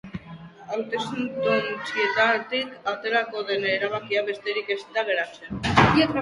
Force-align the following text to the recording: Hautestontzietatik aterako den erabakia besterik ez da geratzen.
Hautestontzietatik 0.77 2.89
aterako 2.93 3.45
den 3.51 3.69
erabakia 3.73 4.25
besterik 4.31 4.73
ez 4.79 4.79
da 4.97 5.05
geratzen. 5.13 5.63